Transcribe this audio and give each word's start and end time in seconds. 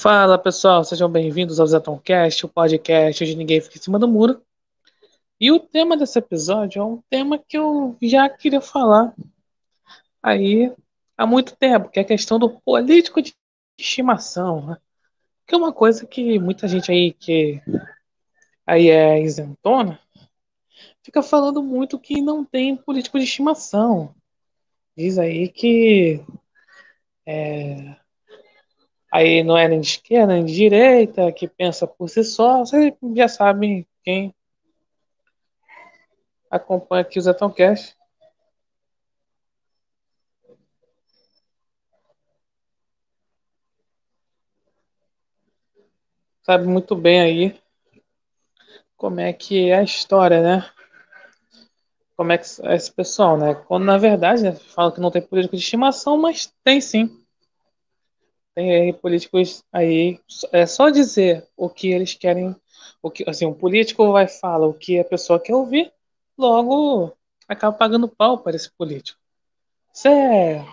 Fala 0.00 0.38
pessoal, 0.38 0.84
sejam 0.84 1.10
bem-vindos 1.10 1.58
ao 1.58 1.66
Zetoncast, 1.66 2.46
o 2.46 2.48
podcast 2.48 3.24
onde 3.24 3.34
ninguém 3.34 3.60
fica 3.60 3.78
em 3.78 3.82
cima 3.82 3.98
do 3.98 4.06
muro. 4.06 4.40
E 5.40 5.50
o 5.50 5.58
tema 5.58 5.96
desse 5.96 6.16
episódio 6.16 6.80
é 6.80 6.84
um 6.84 7.02
tema 7.10 7.36
que 7.36 7.58
eu 7.58 7.96
já 8.00 8.28
queria 8.28 8.60
falar 8.60 9.12
aí 10.22 10.72
há 11.16 11.26
muito 11.26 11.56
tempo, 11.56 11.88
que 11.88 11.98
é 11.98 12.02
a 12.02 12.06
questão 12.06 12.38
do 12.38 12.48
político 12.60 13.20
de 13.20 13.34
estimação, 13.76 14.66
né? 14.66 14.76
que 15.44 15.56
é 15.56 15.58
uma 15.58 15.72
coisa 15.72 16.06
que 16.06 16.38
muita 16.38 16.68
gente 16.68 16.92
aí 16.92 17.12
que 17.12 17.60
aí 18.64 18.90
é 18.90 19.20
isentona 19.20 19.98
fica 21.02 21.24
falando 21.24 21.60
muito 21.60 21.98
que 21.98 22.22
não 22.22 22.44
tem 22.44 22.76
político 22.76 23.18
de 23.18 23.24
estimação. 23.24 24.14
Diz 24.96 25.18
aí 25.18 25.48
que 25.48 26.24
é, 27.26 27.96
aí 29.10 29.42
não 29.42 29.56
é 29.56 29.68
nem 29.68 29.80
de 29.80 29.86
esquerda, 29.88 30.34
nem 30.34 30.44
de 30.44 30.54
direita, 30.54 31.32
que 31.32 31.48
pensa 31.48 31.86
por 31.86 32.08
si 32.08 32.24
só. 32.24 32.58
Vocês 32.60 32.94
já 33.14 33.28
sabem 33.28 33.86
quem 34.04 34.34
acompanha 36.50 37.02
aqui 37.02 37.18
o 37.18 37.22
Zetão 37.22 37.50
Cash. 37.50 37.96
Sabe 46.42 46.66
muito 46.66 46.96
bem 46.96 47.20
aí 47.20 47.60
como 48.96 49.20
é 49.20 49.32
que 49.32 49.70
é 49.70 49.78
a 49.78 49.82
história, 49.82 50.42
né? 50.42 50.68
Como 52.16 52.32
é 52.32 52.38
que 52.38 52.46
é 52.64 52.74
esse 52.74 52.92
pessoal, 52.92 53.38
né? 53.38 53.54
Quando 53.54 53.84
na 53.84 53.96
verdade 53.96 54.42
né, 54.42 54.52
fala 54.52 54.90
que 54.90 55.00
não 55.00 55.10
tem 55.10 55.22
político 55.22 55.56
de 55.56 55.62
estimação, 55.62 56.16
mas 56.16 56.52
tem 56.64 56.80
sim. 56.80 57.24
Tem 58.58 58.92
políticos 58.92 59.62
aí, 59.72 60.18
é 60.50 60.66
só 60.66 60.90
dizer 60.90 61.46
o 61.56 61.70
que 61.70 61.92
eles 61.92 62.14
querem, 62.14 62.56
o 63.00 63.08
que 63.08 63.22
assim, 63.30 63.46
um 63.46 63.54
político 63.54 64.10
vai 64.10 64.26
falar 64.26 64.66
o 64.66 64.74
que 64.74 64.98
a 64.98 65.04
pessoa 65.04 65.38
quer 65.38 65.54
ouvir, 65.54 65.92
logo 66.36 67.16
acaba 67.46 67.76
pagando 67.76 68.08
pau 68.08 68.36
para 68.36 68.56
esse 68.56 68.68
político. 68.72 69.16
Isso 69.94 70.08
é 70.08 70.66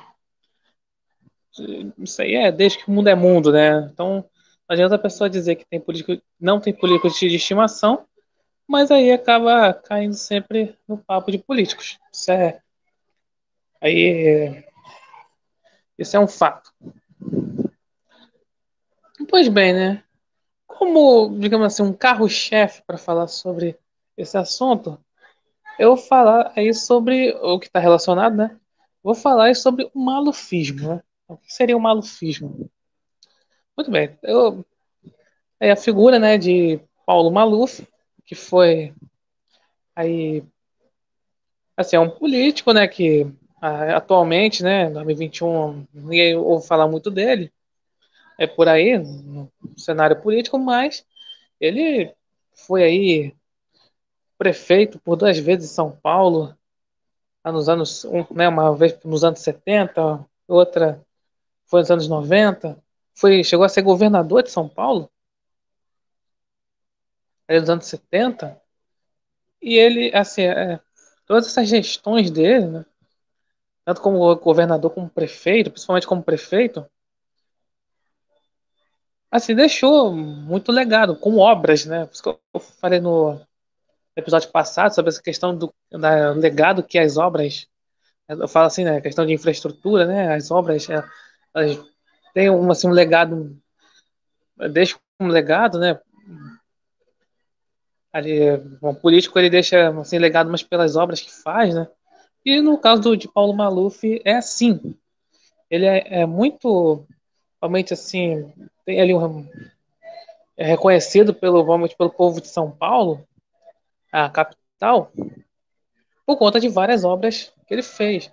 isso 1.99 2.23
aí 2.23 2.33
é 2.33 2.51
desde 2.51 2.79
que 2.79 2.89
o 2.89 2.91
mundo 2.91 3.07
é 3.07 3.13
mundo, 3.13 3.51
né? 3.51 3.87
Então 3.93 4.15
não 4.15 4.25
adianta 4.67 4.95
a 4.95 4.99
pessoa 4.99 5.29
dizer 5.29 5.55
que 5.55 5.65
tem 5.65 5.79
político, 5.79 6.19
não 6.39 6.59
tem 6.59 6.73
político 6.73 7.07
de 7.07 7.35
estimação, 7.35 8.07
mas 8.67 8.89
aí 8.89 9.11
acaba 9.11 9.71
caindo 9.75 10.15
sempre 10.15 10.75
no 10.87 10.97
papo 10.97 11.29
de 11.29 11.37
políticos. 11.37 11.99
Isso 12.11 12.31
é 12.31 12.59
aí 13.79 14.65
isso 15.99 16.17
é 16.17 16.19
um 16.19 16.27
fato. 16.27 16.73
Pois 19.29 19.47
bem, 19.47 19.73
né? 19.73 20.03
Como, 20.67 21.37
digamos 21.39 21.67
assim, 21.67 21.83
um 21.83 21.93
carro-chefe 21.93 22.83
para 22.87 22.97
falar 22.97 23.27
sobre 23.27 23.77
esse 24.17 24.37
assunto, 24.37 24.99
eu 25.79 25.95
vou 25.95 25.97
falar 25.97 26.53
aí 26.55 26.73
sobre 26.73 27.31
o 27.41 27.59
que 27.59 27.67
está 27.67 27.79
relacionado, 27.79 28.35
né? 28.37 28.59
Vou 29.03 29.15
falar 29.15 29.45
aí 29.45 29.55
sobre 29.55 29.89
o 29.93 29.99
malufismo, 29.99 30.89
né? 30.89 31.03
O 31.27 31.37
que 31.37 31.53
seria 31.53 31.77
o 31.77 31.81
malufismo? 31.81 32.69
Muito 33.77 33.91
bem, 33.91 34.17
eu, 34.23 34.65
é 35.59 35.71
a 35.71 35.75
figura, 35.75 36.19
né, 36.19 36.37
de 36.37 36.79
Paulo 37.05 37.31
Maluf, 37.31 37.87
que 38.25 38.35
foi 38.35 38.93
aí, 39.95 40.43
assim, 41.77 41.95
é 41.95 41.99
um 41.99 42.09
político, 42.09 42.71
né, 42.73 42.87
que 42.87 43.27
atualmente, 43.61 44.61
né, 44.63 44.85
em 44.85 44.93
2021, 44.93 45.85
ninguém 45.93 46.35
ouve 46.35 46.67
falar 46.67 46.87
muito 46.87 47.09
dele, 47.09 47.51
é 48.37 48.47
por 48.47 48.67
aí, 48.67 48.97
no 48.97 49.51
cenário 49.77 50.21
político, 50.21 50.57
mas 50.57 51.05
ele 51.59 52.13
foi 52.53 52.83
aí 52.83 53.35
prefeito 54.37 54.99
por 54.99 55.15
duas 55.15 55.37
vezes 55.37 55.71
em 55.71 55.73
São 55.73 55.91
Paulo, 55.91 56.55
nos 57.45 57.69
anos, 57.69 58.05
né, 58.31 58.47
uma 58.49 58.75
vez 58.75 58.97
nos 59.03 59.23
anos 59.23 59.39
70, 59.39 60.25
outra 60.47 61.03
foi 61.65 61.81
nos 61.81 61.91
anos 61.91 62.07
90, 62.07 62.77
foi, 63.13 63.43
chegou 63.43 63.65
a 63.65 63.69
ser 63.69 63.81
governador 63.81 64.43
de 64.43 64.51
São 64.51 64.67
Paulo, 64.67 65.09
aí 67.47 67.59
nos 67.59 67.69
anos 67.69 67.85
70, 67.85 68.59
e 69.61 69.75
ele, 69.77 70.11
assim, 70.15 70.43
é, 70.43 70.79
todas 71.25 71.47
essas 71.47 71.67
gestões 71.67 72.29
dele, 72.31 72.67
né, 72.67 72.85
tanto 73.85 74.01
como 74.01 74.35
governador 74.37 74.91
como 74.91 75.09
prefeito, 75.09 75.71
principalmente 75.71 76.07
como 76.07 76.23
prefeito, 76.23 76.85
assim, 79.35 79.55
deixou 79.55 80.13
muito 80.13 80.71
legado, 80.71 81.15
com 81.15 81.37
obras, 81.37 81.85
né? 81.85 82.05
Por 82.05 82.13
isso 82.13 82.23
que 82.23 82.29
eu 82.29 82.59
falei 82.59 82.99
no 82.99 83.39
episódio 84.15 84.49
passado 84.49 84.93
sobre 84.93 85.09
essa 85.09 85.21
questão 85.21 85.55
do 85.55 85.73
da, 85.91 86.31
legado 86.31 86.83
que 86.83 86.97
as 86.97 87.17
obras, 87.17 87.67
eu 88.29 88.47
falo 88.47 88.67
assim, 88.67 88.83
né? 88.83 89.01
questão 89.01 89.25
de 89.25 89.33
infraestrutura, 89.33 90.05
né? 90.05 90.33
As 90.33 90.51
obras, 90.51 90.89
é, 90.89 91.03
elas 91.53 91.79
têm 92.33 92.49
um, 92.49 92.71
assim, 92.71 92.87
um 92.87 92.91
legado, 92.91 93.57
deixa 94.71 94.97
um 95.19 95.27
legado, 95.27 95.79
né? 95.79 95.99
Ali, 98.11 98.39
um 98.81 98.95
político 98.95 99.37
ele 99.37 99.49
deixa 99.49 99.89
assim 99.99 100.17
legado, 100.17 100.49
mas 100.49 100.63
pelas 100.63 100.95
obras 100.95 101.19
que 101.19 101.31
faz, 101.31 101.75
né? 101.75 101.87
E 102.45 102.61
no 102.61 102.77
caso 102.77 103.01
do, 103.01 103.17
de 103.17 103.27
Paulo 103.27 103.53
Maluf 103.53 104.21
é 104.23 104.35
assim. 104.35 104.95
Ele 105.69 105.85
é, 105.85 106.21
é 106.21 106.25
muito, 106.25 107.05
realmente 107.65 107.93
assim, 107.93 108.53
tem 108.85 109.01
ali 109.01 109.13
um 109.13 109.47
é 110.55 110.65
reconhecido 110.65 111.33
pelo 111.33 111.65
vamos 111.65 111.93
pelo 111.93 112.09
povo 112.09 112.39
de 112.39 112.47
São 112.47 112.71
Paulo, 112.71 113.27
a 114.11 114.29
capital, 114.29 115.11
por 116.25 116.37
conta 116.37 116.59
de 116.59 116.69
várias 116.69 117.03
obras 117.03 117.51
que 117.67 117.73
ele 117.73 117.83
fez 117.83 118.31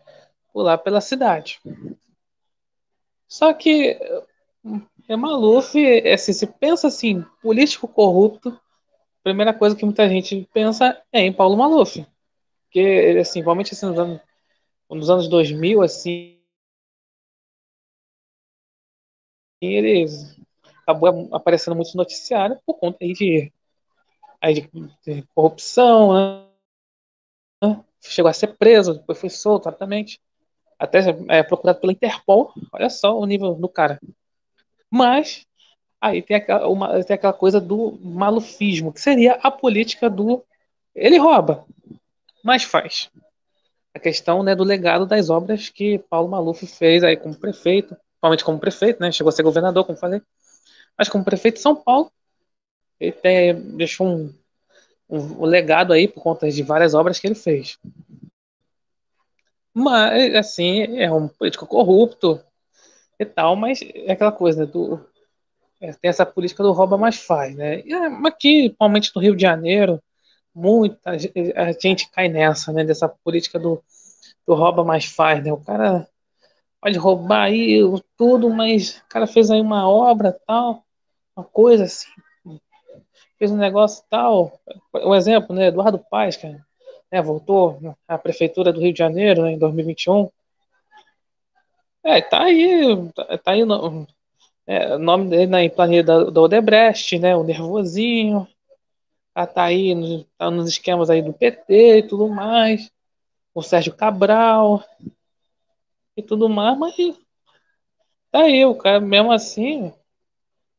por 0.53 0.63
lá 0.63 0.79
pela 0.79 1.01
cidade. 1.01 1.61
Só 3.27 3.53
que 3.53 3.99
é 5.09 5.17
Maluf, 5.17 5.77
assim, 6.07 6.33
se 6.33 6.47
pensa 6.47 6.87
assim, 6.87 7.25
político 7.41 7.89
corrupto, 7.89 8.51
a 8.51 9.23
primeira 9.25 9.53
coisa 9.53 9.75
que 9.75 9.85
muita 9.85 10.09
gente 10.09 10.49
pensa 10.53 11.01
é 11.11 11.21
em 11.23 11.33
Paulo 11.33 11.57
Maluf. 11.57 12.07
Porque, 12.65 13.19
assim, 13.21 13.41
igualmente 13.41 13.75
assim, 13.75 13.87
nos 13.87 13.99
anos, 13.99 14.21
nos 14.89 15.11
anos 15.11 15.29
2000, 15.29 15.83
assim, 15.83 16.42
eles 19.67 20.37
acabou 20.83 21.29
aparecendo 21.33 21.77
muito 21.77 21.93
no 21.95 21.99
noticiário 21.99 22.59
por 22.67 22.75
conta 22.75 22.99
aí 23.03 23.13
de, 23.13 23.53
aí 24.41 24.55
de, 24.55 24.71
de 25.05 25.23
corrupção, 25.35 26.49
né? 27.63 27.85
chegou 28.01 28.29
a 28.29 28.33
ser 28.33 28.57
preso, 28.57 28.95
depois 28.95 29.19
foi 29.19 29.31
solto 29.31 29.67
rapidamente, 29.67 30.21
até 30.79 30.99
é, 31.29 31.43
procurado 31.43 31.81
pela 31.81 31.93
Interpol, 31.93 32.53
olha 32.73 32.91
só 32.91 33.17
o 33.17 33.25
nível 33.25 33.55
do 33.55 33.69
cara. 33.69 34.01
Mas 34.91 35.47
aí 36.01 36.21
tem 36.21 36.37
aquela, 36.37 36.69
uma, 36.69 37.05
tem 37.05 37.15
aquela 37.15 37.33
coisa 37.33 37.61
do 37.61 37.99
malufismo, 38.03 38.93
que 38.93 39.01
seria 39.01 39.35
a 39.35 39.51
política 39.51 40.11
do 40.11 40.45
ele 40.95 41.17
rouba, 41.19 41.65
mas 42.45 42.65
faz. 42.65 43.11
A 43.95 43.99
questão 43.99 44.43
né, 44.43 44.55
do 44.55 44.65
legado 44.65 45.07
das 45.07 45.31
obras 45.31 45.69
que 45.69 45.99
Paulo 46.11 46.29
Maluf 46.29 46.67
fez 46.67 47.05
aí 47.05 47.17
como 47.17 47.39
prefeito, 47.39 47.97
principalmente 48.23 48.45
como 48.45 48.61
prefeito, 48.61 49.01
né? 49.01 49.11
Chegou 49.11 49.31
a 49.31 49.33
ser 49.33 49.43
governador, 49.43 49.85
como 49.85 49.99
falei 49.99 50.23
mas 50.97 51.09
como 51.09 51.25
prefeito 51.25 51.55
de 51.57 51.63
São 51.63 51.75
Paulo, 51.75 52.13
ele 53.01 53.13
tem, 53.13 53.55
deixou 53.77 54.07
um, 54.07 54.35
um, 55.09 55.19
um, 55.19 55.45
legado 55.45 55.93
aí 55.93 56.07
por 56.07 56.23
conta 56.23 56.51
de 56.51 56.63
várias 56.63 56.93
obras 56.93 57.19
que 57.19 57.27
ele 57.27 57.35
fez. 57.35 57.79
Mas, 59.73 60.35
assim, 60.35 60.99
é 60.99 61.11
um 61.11 61.27
político 61.27 61.67
corrupto 61.67 62.41
e 63.19 63.25
tal, 63.25 63.57
mas 63.57 63.81
é 63.83 64.13
aquela 64.13 64.31
coisa, 64.31 64.67
né, 64.67 64.71
do, 64.71 65.01
é, 65.81 65.93
tem 65.95 66.11
essa 66.11 66.27
política 66.27 66.63
do 66.63 66.73
rouba 66.73 66.99
mais 66.99 67.17
faz, 67.17 67.57
né? 67.57 67.81
E 67.85 67.93
é, 67.93 68.07
aqui, 68.07 68.69
principalmente 68.69 69.11
no 69.17 69.23
Rio 69.23 69.35
de 69.35 69.43
Janeiro, 69.43 70.01
muita 70.55 71.19
gente 71.81 72.11
cai 72.11 72.29
nessa, 72.29 72.71
né? 72.71 72.85
Dessa 72.85 73.09
política 73.09 73.59
do, 73.59 73.83
do 74.47 74.55
rouba 74.55 74.85
mais 74.85 75.07
faz, 75.07 75.43
né? 75.43 75.51
O 75.53 75.57
cara 75.57 76.07
pode 76.83 76.99
roubar 76.99 77.45
aí 77.45 77.79
tudo, 78.17 78.51
mas 78.51 78.99
o 78.99 79.09
cara 79.09 79.27
fez 79.27 79.51
aí 79.53 79.61
uma 79.61 79.89
obra 79.89 80.37
tal, 80.45 80.85
uma 81.37 81.45
coisa 81.45 81.85
assim, 81.85 82.11
fez 83.39 83.53
um 83.53 83.57
negócio 83.57 84.05
tal. 84.11 84.61
Um 84.93 85.15
exemplo, 85.15 85.55
né? 85.55 85.69
Eduardo 85.69 85.99
Paes, 86.11 86.37
cara, 86.37 86.67
né, 87.11 87.23
voltou 87.23 87.97
à 88.09 88.19
prefeitura 88.19 88.73
do 88.73 88.81
Rio 88.81 88.93
de 88.93 88.99
Janeiro 88.99 89.43
né, 89.43 89.53
em 89.53 89.59
2021. 89.59 90.29
É, 92.05 92.21
tá 92.21 92.43
aí, 92.43 93.11
tá, 93.15 93.39
tá 93.39 93.53
aí 93.53 93.65
no, 93.65 94.07
é, 94.67 94.97
o 94.97 94.99
nome 94.99 95.31
dele 95.31 95.47
na 95.47 95.71
planilha 95.71 96.03
da, 96.03 96.41
Odebrecht, 96.41 97.17
né? 97.21 97.37
O 97.37 97.45
Nervosinho. 97.45 98.49
Ah, 99.35 99.47
tá 99.47 99.65
aí 99.65 99.95
no, 99.95 100.25
tá 100.37 100.51
nos 100.51 100.69
esquemas 100.69 101.09
aí 101.11 101.23
do 101.23 101.33
PT 101.33 101.99
e 101.99 102.03
tudo 102.03 102.29
mais. 102.29 102.91
O 103.55 103.63
Sérgio 103.63 103.95
Cabral 103.95 104.83
e 106.23 106.27
tudo 106.27 106.49
mais, 106.49 106.79
mas 106.79 106.95
tá 108.31 108.41
aí, 108.41 108.65
o 108.65 108.75
cara 108.75 109.01
mesmo 109.01 109.33
assim, 109.33 109.89
o 109.89 109.95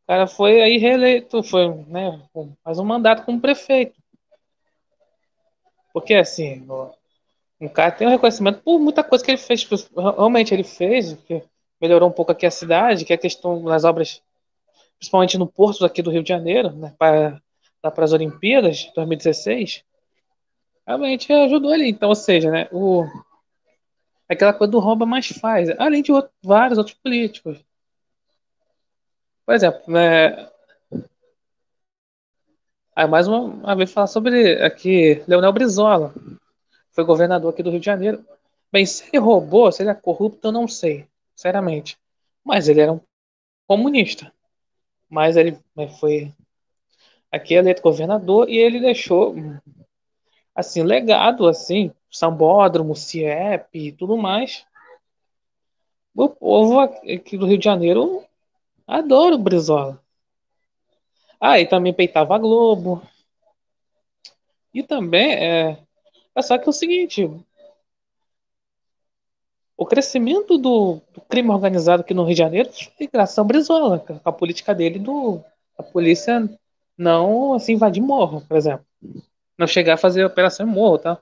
cara 0.08 0.28
foi 0.28 0.62
aí 0.62 0.78
reeleito, 0.78 1.44
foi, 1.44 1.70
né, 1.86 2.22
faz 2.64 2.80
um 2.80 2.86
mandato 2.86 3.24
como 3.26 3.40
prefeito. 3.40 4.02
Porque 5.94 6.16
assim, 6.16 6.66
o 7.60 7.70
cara 7.70 7.92
tem 7.92 8.08
um 8.08 8.10
reconhecimento 8.10 8.62
por 8.62 8.80
muita 8.80 9.04
coisa 9.04 9.24
que 9.24 9.32
ele 9.32 9.38
fez. 9.38 9.66
Realmente 9.96 10.54
ele 10.54 10.64
fez, 10.64 11.14
que 11.28 11.44
melhorou 11.80 12.10
um 12.10 12.12
pouco 12.12 12.32
aqui 12.32 12.46
a 12.46 12.52
cidade, 12.52 13.06
que 13.06 13.14
é 13.14 13.16
a 13.16 13.20
questão 13.20 13.64
das 13.64 13.84
obras, 13.84 14.22
principalmente 14.98 15.38
no 15.38 15.48
porto 15.48 15.86
aqui 15.86 16.02
do 16.02 16.10
Rio 16.10 16.24
de 16.24 16.30
Janeiro, 16.30 16.72
né, 16.72 16.94
para, 16.98 17.42
para 17.82 18.04
as 18.04 18.12
Olimpíadas 18.12 18.92
2016. 18.96 19.84
Realmente 20.86 21.32
ajudou 21.32 21.74
ele. 21.74 21.88
Então, 21.88 22.10
ou 22.10 22.16
seja, 22.16 22.50
né, 22.52 22.68
o, 22.72 23.06
aquela 24.30 24.54
coisa 24.54 24.72
do 24.72 24.80
rouba 24.80 25.06
mais 25.06 25.28
faz, 25.28 25.70
além 25.80 26.02
de 26.02 26.12
outro, 26.12 26.32
vários 26.42 26.78
outros 26.78 26.98
políticos. 26.98 27.64
Por 29.46 29.54
exemplo, 29.56 29.82
né, 29.92 30.50
aí 32.96 33.08
mais 33.08 33.28
uma, 33.28 33.40
uma 33.40 33.76
vez 33.76 33.92
falar 33.92 34.08
sobre 34.08 34.62
aqui 34.64 35.24
Leonel 35.28 35.52
Brizola, 35.52 36.14
foi 36.92 37.04
governador 37.04 37.52
aqui 37.52 37.64
do 37.64 37.70
Rio 37.72 37.80
de 37.80 37.86
Janeiro. 37.86 38.26
Bem, 38.72 38.86
se 38.86 39.04
ele 39.08 39.20
roubou, 39.20 39.72
se 39.72 39.84
ele 39.84 39.90
é 39.90 39.96
corrupto, 39.96 40.48
eu 40.48 40.52
não 40.52 40.68
sei, 40.68 41.08
sinceramente. 41.36 41.98
Mas 42.44 42.68
ele 42.68 42.82
era 42.82 42.94
um 42.94 43.02
comunista. 43.68 44.32
Mas 45.10 45.36
ele 45.36 45.60
né, 45.76 45.88
foi 45.88 46.34
aqui 47.32 47.56
eleito 47.56 47.82
governador 47.82 48.48
e 48.48 48.58
ele 48.58 48.80
deixou 48.80 49.36
assim 50.56 50.84
legado 50.84 51.48
assim 51.48 51.92
Sambódromo, 52.14 52.96
CIEP 52.96 53.68
e 53.74 53.92
tudo 53.92 54.16
mais. 54.16 54.66
O 56.16 56.30
povo 56.30 56.80
aqui 56.80 57.38
do 57.38 57.48
Rio 57.48 57.58
de 57.58 57.66
Janeiro 57.66 58.24
adora 58.88 59.36
o 59.36 59.40
Brizola. 59.40 60.00
Ah, 61.40 61.60
e 61.60 61.68
também 61.68 61.94
peitava 61.94 62.36
a 62.36 62.38
Globo. 62.38 63.02
E 64.74 64.84
também 64.84 65.34
é, 65.34 65.80
é 66.36 66.42
só 66.42 66.58
que 66.58 66.68
é 66.68 66.70
o 66.70 66.74
seguinte, 66.74 67.30
o 69.76 69.86
crescimento 69.86 70.58
do, 70.58 71.02
do, 71.14 71.22
crime 71.22 71.50
organizado 71.50 72.02
aqui 72.02 72.14
no 72.14 72.24
Rio 72.24 72.36
de 72.36 72.40
Janeiro 72.40 72.70
foi 72.72 73.08
graças 73.08 73.38
ao 73.38 73.46
Brizola, 73.46 74.00
com 74.00 74.20
a 74.24 74.32
política 74.32 74.74
dele 74.74 75.00
do 75.00 75.44
a 75.78 75.84
polícia 75.84 76.48
não 76.98 77.54
assim 77.54 77.74
invadir 77.74 78.02
morro, 78.02 78.42
por 78.48 78.56
exemplo. 78.56 78.86
Não 79.58 79.68
chegar 79.68 79.96
a 79.96 79.98
fazer 79.98 80.24
operação 80.26 80.68
em 80.68 80.70
morro, 80.70 81.00
tá? 81.00 81.20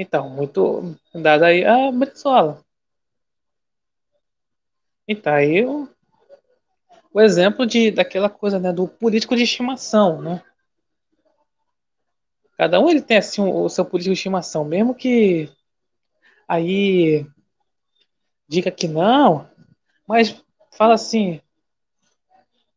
Então, 0.00 0.30
muito 0.30 0.96
dado 1.14 1.44
aí 1.44 1.62
a 1.62 1.92
Brizola. 1.92 2.64
E 5.06 5.14
tá 5.14 5.34
aí 5.34 5.62
o, 5.66 5.86
o 7.12 7.20
exemplo 7.20 7.66
de, 7.66 7.90
daquela 7.90 8.30
coisa, 8.30 8.58
né, 8.58 8.72
do 8.72 8.88
político 8.88 9.36
de 9.36 9.42
estimação, 9.42 10.22
né? 10.22 10.42
Cada 12.56 12.80
um 12.80 12.88
ele 12.88 13.02
tem 13.02 13.18
assim 13.18 13.42
o 13.42 13.68
seu 13.68 13.84
político 13.84 14.14
de 14.14 14.18
estimação, 14.18 14.64
mesmo 14.64 14.94
que 14.94 15.52
aí 16.48 17.26
diga 18.48 18.70
que 18.70 18.88
não, 18.88 19.50
mas 20.08 20.42
fala 20.72 20.94
assim, 20.94 21.42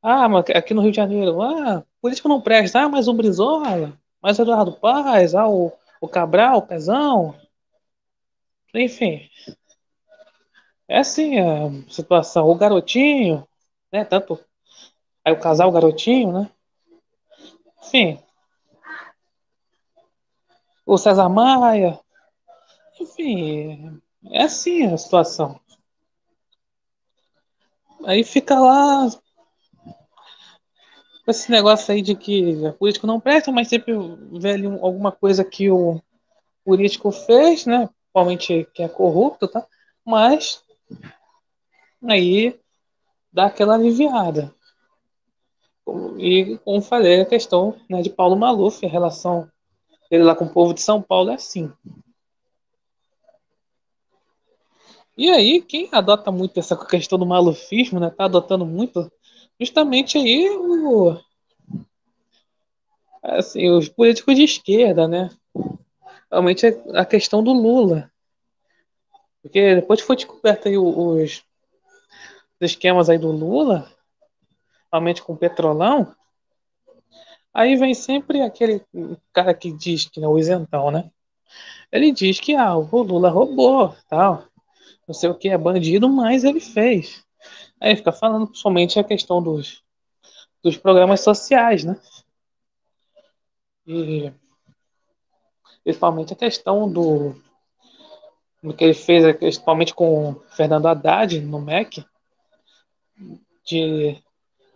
ah, 0.01 0.27
mas 0.27 0.43
aqui 0.49 0.73
no 0.73 0.81
Rio 0.81 0.91
de 0.91 0.97
Janeiro, 0.97 1.41
ah, 1.41 1.85
político 2.01 2.27
não 2.27 2.41
presta, 2.41 2.81
ah, 2.81 2.89
mas 2.89 3.07
o 3.07 3.13
Brizola, 3.13 3.97
mas 4.21 4.37
o 4.37 4.41
Eduardo 4.41 4.73
Paz, 4.73 5.33
ah, 5.33 5.47
o 5.47 5.71
o 6.03 6.09
Cabral, 6.09 6.57
o 6.57 6.67
Pezão. 6.67 7.33
Enfim. 8.75 9.29
É 10.85 10.99
assim 10.99 11.39
a 11.39 11.89
situação. 11.89 12.45
O 12.49 12.55
garotinho, 12.55 13.47
né? 13.89 14.03
Tanto. 14.03 14.37
Aí 15.23 15.31
o 15.31 15.39
casal, 15.39 15.69
o 15.69 15.71
garotinho, 15.71 16.33
né? 16.33 16.51
Enfim. 17.81 18.21
O 20.85 20.97
César 20.97 21.29
Maia. 21.29 21.97
Enfim. 22.99 24.01
É 24.29 24.43
assim 24.43 24.85
a 24.87 24.97
situação. 24.97 25.57
Aí 28.05 28.25
fica 28.25 28.59
lá 28.59 29.07
esse 31.27 31.49
negócio 31.49 31.93
aí 31.93 32.01
de 32.01 32.15
que 32.15 32.55
o 32.55 32.73
político 32.73 33.07
não 33.07 33.19
presta, 33.19 33.51
mas 33.51 33.69
sempre 33.69 33.93
vê 34.31 34.51
ali 34.51 34.65
alguma 34.65 35.11
coisa 35.11 35.43
que 35.43 35.69
o 35.69 36.01
político 36.65 37.11
fez, 37.11 37.65
né? 37.65 37.89
Principalmente 38.03 38.67
que 38.73 38.83
é 38.83 38.89
corrupto, 38.89 39.47
tá? 39.47 39.65
Mas 40.05 40.63
aí 42.07 42.59
dá 43.31 43.45
aquela 43.45 43.75
aliviada. 43.75 44.53
E, 46.17 46.57
como 46.63 46.81
falei, 46.81 47.21
a 47.21 47.25
questão 47.25 47.75
né, 47.89 48.01
de 48.01 48.09
Paulo 48.09 48.35
Maluf, 48.35 48.85
a 48.85 48.89
relação 48.89 49.49
dele 50.09 50.23
lá 50.23 50.35
com 50.35 50.45
o 50.45 50.53
povo 50.53 50.73
de 50.73 50.81
São 50.81 51.01
Paulo 51.01 51.31
é 51.31 51.35
assim. 51.35 51.71
E 55.17 55.29
aí, 55.29 55.61
quem 55.61 55.89
adota 55.91 56.31
muito 56.31 56.59
essa 56.59 56.75
questão 56.75 57.19
do 57.19 57.25
malufismo, 57.25 57.99
né? 57.99 58.09
Tá 58.09 58.25
adotando 58.25 58.65
muito 58.65 59.11
justamente 59.63 60.17
aí 60.17 60.49
o, 60.49 61.17
assim, 63.23 63.69
os 63.69 63.87
políticos 63.87 64.35
de 64.35 64.43
esquerda, 64.43 65.07
né? 65.07 65.29
Realmente 66.29 66.65
a 66.93 67.05
questão 67.05 67.43
do 67.43 67.53
Lula. 67.53 68.11
Porque 69.41 69.75
depois 69.75 70.01
que 70.01 70.07
foi 70.07 70.15
descoberto 70.15 70.67
aí 70.67 70.77
os, 70.77 70.97
os 70.97 71.43
esquemas 72.61 73.09
aí 73.09 73.17
do 73.17 73.31
Lula, 73.31 73.89
realmente 74.91 75.21
com 75.21 75.33
o 75.33 75.37
petrolão, 75.37 76.13
aí 77.53 77.75
vem 77.75 77.93
sempre 77.93 78.41
aquele 78.41 78.81
cara 79.31 79.53
que 79.53 79.71
diz 79.71 80.05
que 80.05 80.23
é 80.23 80.27
o 80.27 80.37
isentão, 80.37 80.91
né? 80.91 81.09
Ele 81.91 82.11
diz 82.11 82.39
que 82.39 82.55
ah, 82.55 82.75
o 82.75 83.03
Lula 83.03 83.29
roubou, 83.29 83.95
tal, 84.09 84.45
não 85.07 85.13
sei 85.13 85.29
o 85.29 85.35
que, 85.35 85.49
é 85.49 85.57
bandido, 85.57 86.09
mas 86.09 86.43
ele 86.43 86.59
fez. 86.59 87.23
Aí 87.79 87.95
fica 87.95 88.11
falando 88.11 88.55
somente 88.55 88.99
a 88.99 89.03
questão 89.03 89.41
dos, 89.41 89.83
dos 90.61 90.77
programas 90.77 91.21
sociais, 91.21 91.83
né? 91.83 91.99
E 93.85 94.31
principalmente 95.83 96.33
a 96.33 96.37
questão 96.37 96.91
do, 96.91 97.35
do 98.61 98.73
que 98.73 98.85
ele 98.85 98.93
fez, 98.93 99.35
principalmente 99.37 99.93
com 99.93 100.35
Fernando 100.51 100.87
Haddad 100.87 101.41
no 101.41 101.59
MEC, 101.59 102.05
de 103.65 104.21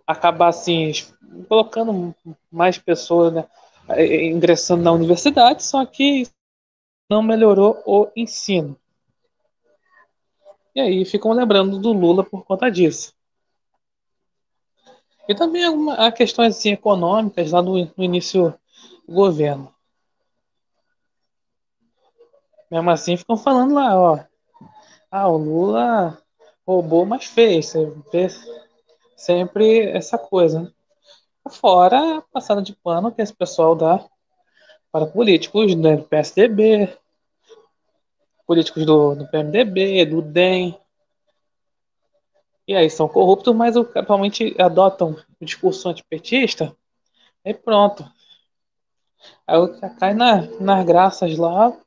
acabar 0.05 0.49
assim 0.49 0.91
colocando 1.47 2.15
mais 2.51 2.77
pessoas 2.77 3.33
né, 3.33 3.47
ingressando 4.25 4.83
na 4.83 4.91
universidade, 4.91 5.63
só 5.63 5.85
que 5.85 6.27
não 7.09 7.21
melhorou 7.21 7.81
o 7.85 8.09
ensino. 8.15 8.77
E 10.77 10.79
aí 10.79 11.03
ficam 11.05 11.31
lembrando 11.31 11.79
do 11.79 11.91
Lula 11.91 12.23
por 12.23 12.45
conta 12.45 12.69
disso. 12.69 13.11
E 15.27 15.33
também 15.33 15.63
há 15.97 16.11
questões 16.11 16.55
assim, 16.55 16.73
econômicas 16.73 17.51
lá 17.51 17.63
no, 17.63 17.83
no 17.97 18.03
início 18.03 18.53
do 19.07 19.15
governo. 19.15 19.73
Mesmo 22.69 22.91
assim 22.91 23.17
ficam 23.17 23.35
falando 23.35 23.73
lá, 23.73 23.99
ó. 23.99 24.19
Ah, 25.09 25.27
o 25.27 25.37
Lula 25.37 26.21
roubou, 26.63 27.07
mas 27.07 27.25
fez. 27.25 27.69
Você 27.69 27.91
vê 28.13 28.27
sempre 29.15 29.89
essa 29.89 30.15
coisa. 30.15 30.61
Né? 30.61 30.71
Fora 31.49 32.19
a 32.19 32.21
passada 32.21 32.61
de 32.61 32.75
pano 32.75 33.11
que 33.11 33.23
esse 33.23 33.33
pessoal 33.33 33.73
dá 33.73 34.05
para 34.91 35.07
políticos 35.07 35.73
né, 35.73 35.97
do 35.97 36.03
PSDB, 36.03 36.95
políticos 38.47 38.85
do, 38.85 39.13
do 39.13 39.27
PMDB, 39.27 40.05
do 40.05 40.21
DEM. 40.21 40.79
E 42.65 42.75
aí 42.75 42.89
são 42.89 43.07
corruptos, 43.07 43.53
mas 43.53 43.75
atualmente 43.77 44.55
adotam 44.57 45.15
o 45.39 45.45
discurso 45.45 45.89
antipetista. 45.89 46.75
E 47.43 47.53
pronto. 47.53 48.09
Aí 49.45 49.57
cai 49.99 50.13
na, 50.13 50.41
nas 50.59 50.85
graças 50.85 51.37
lá, 51.37 51.77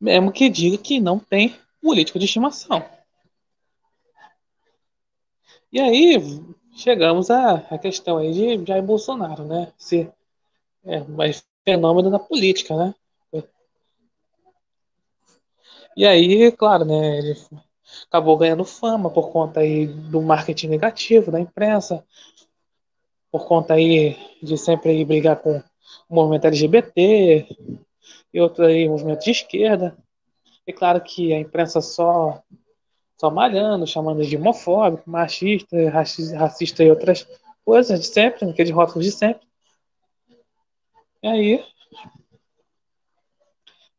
mesmo 0.00 0.32
que 0.32 0.48
diga 0.48 0.78
que 0.78 1.00
não 1.00 1.18
tem 1.18 1.56
político 1.80 2.18
de 2.18 2.24
estimação. 2.24 2.84
E 5.72 5.80
aí 5.80 6.16
chegamos 6.76 7.30
à, 7.30 7.54
à 7.70 7.78
questão 7.78 8.18
aí 8.18 8.32
de 8.32 8.66
Jair 8.66 8.82
Bolsonaro, 8.82 9.44
né? 9.44 9.72
Se 9.76 10.10
é 10.84 11.00
mais 11.00 11.44
fenômeno 11.64 12.10
da 12.10 12.18
política, 12.18 12.76
né? 12.76 12.94
E 15.96 16.06
aí, 16.06 16.50
claro, 16.52 16.84
né, 16.84 17.18
ele 17.18 17.36
acabou 18.06 18.36
ganhando 18.36 18.64
fama 18.64 19.10
por 19.10 19.30
conta 19.30 19.60
aí 19.60 19.86
do 19.86 20.22
marketing 20.22 20.68
negativo 20.68 21.30
da 21.30 21.40
imprensa, 21.40 22.04
por 23.30 23.46
conta 23.46 23.74
aí 23.74 24.16
de 24.42 24.56
sempre 24.56 24.90
aí 24.90 25.04
brigar 25.04 25.36
com 25.36 25.62
o 26.08 26.14
movimento 26.14 26.46
LGBT 26.46 27.46
e 28.32 28.40
outro 28.40 28.66
aí 28.66 28.88
movimento 28.88 29.24
de 29.24 29.30
esquerda. 29.30 29.96
E 30.66 30.72
claro 30.72 31.00
que 31.00 31.32
a 31.32 31.38
imprensa 31.38 31.80
só 31.80 32.42
só 33.18 33.30
malhando, 33.30 33.86
chamando 33.86 34.26
de 34.26 34.36
homofóbico, 34.36 35.08
machista, 35.08 35.76
racista 35.90 36.82
e 36.82 36.90
outras 36.90 37.24
coisas 37.64 38.00
de 38.00 38.06
sempre, 38.06 38.50
aqueles 38.50 38.72
rótulos 38.72 39.04
de 39.04 39.12
sempre. 39.12 39.46
E 41.22 41.28
aí, 41.28 41.64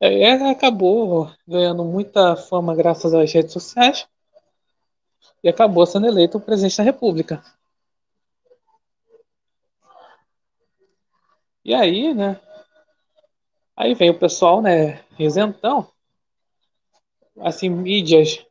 é, 0.05 0.51
acabou 0.51 1.31
ganhando 1.47 1.85
muita 1.85 2.35
fama 2.35 2.75
graças 2.75 3.13
às 3.13 3.31
redes 3.31 3.53
sociais 3.53 4.05
e 5.41 5.47
acabou 5.47 5.85
sendo 5.85 6.07
eleito 6.07 6.41
presidente 6.41 6.77
da 6.77 6.83
República. 6.83 7.41
E 11.63 11.73
aí, 11.73 12.13
né? 12.13 12.37
Aí 13.77 13.93
vem 13.93 14.09
o 14.09 14.19
pessoal, 14.19 14.61
né, 14.61 15.03
isentão, 15.17 15.89
assim, 17.39 17.69
mídias 17.69 18.45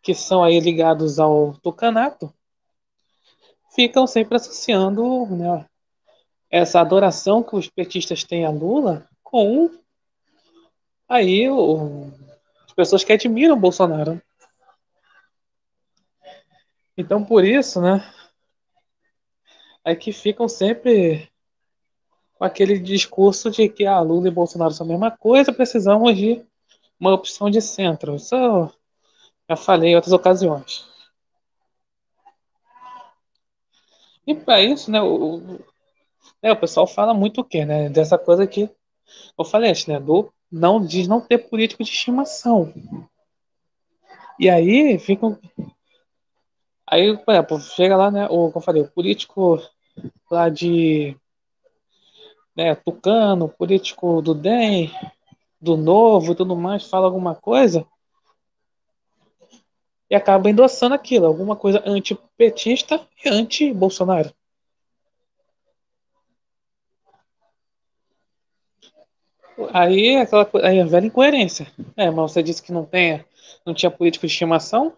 que 0.00 0.14
são 0.14 0.44
aí 0.44 0.60
ligados 0.60 1.18
ao 1.18 1.54
tucanato, 1.54 2.32
ficam 3.74 4.06
sempre 4.06 4.36
associando, 4.36 5.26
né, 5.26 5.66
essa 6.48 6.80
adoração 6.80 7.42
que 7.42 7.56
os 7.56 7.68
petistas 7.68 8.22
têm 8.22 8.46
a 8.46 8.50
Lula 8.50 9.08
com 9.24 9.68
aí 11.08 11.48
o, 11.48 12.10
as 12.66 12.72
pessoas 12.72 13.02
que 13.02 13.12
admiram 13.12 13.54
o 13.54 13.60
Bolsonaro. 13.60 14.20
Então 16.96 17.24
por 17.24 17.44
isso, 17.44 17.80
né, 17.80 18.04
é 19.84 19.94
que 19.94 20.12
ficam 20.12 20.48
sempre 20.48 21.30
com 22.34 22.44
aquele 22.44 22.78
discurso 22.78 23.50
de 23.50 23.68
que 23.68 23.86
ah, 23.86 24.00
Lula 24.00 24.28
e 24.28 24.30
Bolsonaro 24.30 24.72
são 24.72 24.86
a 24.86 24.88
mesma 24.88 25.10
coisa, 25.10 25.52
precisamos 25.52 26.16
de 26.16 26.44
uma 27.00 27.12
opção 27.12 27.50
de 27.50 27.60
centro. 27.60 28.16
Isso 28.16 28.34
eu 28.34 28.72
já 29.48 29.56
falei 29.56 29.90
em 29.90 29.96
outras 29.96 30.12
ocasiões. 30.12 30.86
E 34.26 34.34
para 34.34 34.60
isso, 34.60 34.90
né, 34.90 35.00
o, 35.00 35.58
né, 36.42 36.52
o 36.52 36.56
pessoal 36.56 36.86
fala 36.86 37.14
muito 37.14 37.40
o 37.40 37.44
quê, 37.44 37.64
né? 37.64 37.88
Dessa 37.88 38.18
coisa 38.18 38.46
que 38.46 38.70
eu 39.38 39.44
falei 39.44 39.70
antes, 39.70 39.86
né? 39.86 39.98
Do 39.98 40.32
não 40.50 40.84
diz 40.84 41.06
não 41.06 41.20
ter 41.20 41.38
político 41.38 41.84
de 41.84 41.90
estimação. 41.90 42.72
E 44.38 44.48
aí 44.48 44.98
ficam. 44.98 45.38
Aí, 46.86 47.16
por 47.18 47.32
exemplo, 47.32 47.60
chega 47.60 47.96
lá, 47.96 48.10
né? 48.10 48.26
O, 48.26 48.50
como 48.50 48.56
eu 48.56 48.60
falei, 48.60 48.82
o 48.82 48.90
político 48.90 49.60
lá 50.30 50.48
de 50.48 51.16
né, 52.56 52.74
Tucano, 52.74 53.48
político 53.48 54.22
do 54.22 54.34
DEM, 54.34 54.90
do 55.60 55.76
Novo 55.76 56.32
e 56.32 56.34
tudo 56.34 56.56
mais, 56.56 56.88
fala 56.88 57.06
alguma 57.06 57.34
coisa 57.34 57.86
e 60.10 60.14
acaba 60.14 60.48
endossando 60.48 60.94
aquilo, 60.94 61.26
alguma 61.26 61.54
coisa 61.54 61.82
antipetista 61.86 63.06
e 63.24 63.28
anti-Bolsonaro. 63.28 64.32
Aí 69.72 70.16
aquela 70.16 70.48
aí 70.62 70.80
a 70.80 70.86
velha 70.86 71.06
incoerência. 71.06 71.66
É, 71.96 72.10
mas 72.10 72.32
você 72.32 72.42
disse 72.42 72.62
que 72.62 72.72
não 72.72 72.84
tem, 72.84 73.24
não 73.66 73.74
tinha 73.74 73.90
político 73.90 74.26
de 74.26 74.32
estimação. 74.32 74.96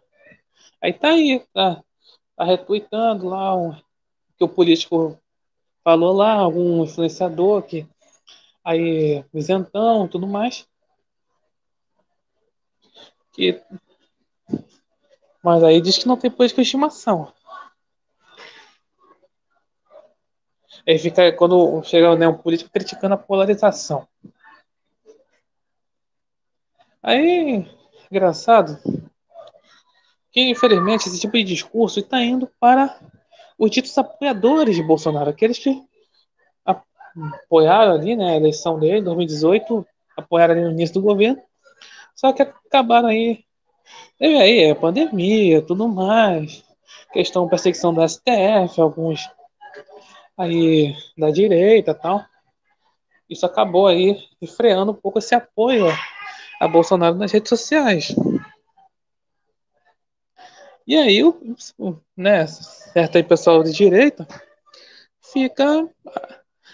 Aí 0.83 0.93
tá 0.93 1.09
aí, 1.09 1.45
tá, 1.53 1.83
tá 2.37 2.45
retweetando 2.45 3.29
lá 3.29 3.57
um, 3.57 3.73
que 4.37 4.45
o 4.45 4.49
político 4.49 5.19
falou 5.83 6.13
lá, 6.13 6.33
algum 6.33 6.85
influenciador 6.85 7.63
que 7.63 7.87
aí 8.65 9.25
isentão, 9.33 10.07
tudo 10.07 10.27
mais. 10.27 10.67
Que 13.33 13.63
mas 15.43 15.63
aí 15.65 15.81
diz 15.81 15.97
que 15.97 16.07
não 16.07 16.19
tem 16.19 16.31
política 16.31 16.61
de 16.61 16.67
estimação. 16.67 17.33
Aí 20.87 20.99
fica 20.99 21.33
quando 21.33 21.83
chega 21.85 22.15
né, 22.17 22.29
um 22.29 22.37
político 22.37 22.71
criticando 22.71 23.15
a 23.15 23.19
polarização. 23.19 24.07
Aí, 27.03 27.67
engraçado, 28.11 28.79
que 30.31 30.51
infelizmente 30.51 31.09
esse 31.09 31.19
tipo 31.19 31.33
de 31.37 31.45
discurso 31.45 32.01
está 32.01 32.23
indo 32.23 32.51
para 32.61 32.99
os 33.59 33.71
ditos 33.71 33.97
apoiadores 33.97 34.77
de 34.77 34.83
Bolsonaro, 34.83 35.31
aqueles 35.31 35.59
que 35.59 35.83
apoiaram 36.65 37.95
ali 37.95 38.15
né, 38.15 38.33
a 38.33 38.37
eleição 38.37 38.79
dele 38.79 38.99
em 38.99 39.05
2018, 39.05 39.87
apoiaram 40.17 40.55
ali 40.55 40.63
no 40.63 40.71
início 40.71 40.95
do 40.95 41.03
governo, 41.03 41.43
só 42.15 42.33
que 42.33 42.43
acabaram 42.43 43.09
aí. 43.09 43.45
Teve 44.19 44.39
aí 44.39 44.71
a 44.71 44.77
pandemia, 44.77 45.63
tudo 45.63 45.89
mais, 45.89 46.63
questão 47.13 47.49
perseguição 47.49 47.93
do 47.93 48.07
STF, 48.07 48.81
alguns 48.81 49.29
aí 50.37 50.95
da 51.17 51.31
direita 51.31 51.95
tal. 51.95 52.23
Isso 53.29 53.47
acabou 53.47 53.87
aí 53.87 54.23
freando 54.57 54.93
um 54.93 54.95
pouco 54.95 55.19
esse 55.19 55.35
apoio 55.35 55.87
a 56.61 56.69
Bolsonaro 56.69 57.17
nas 57.17 57.33
redes 57.33 57.49
sociais. 57.49 58.15
E 60.87 60.95
aí, 60.95 61.25
o, 61.25 61.35
né, 62.15 62.47
certo 62.47 63.25
pessoal 63.25 63.63
de 63.63 63.73
direita 63.73 64.29
fica 65.33 65.89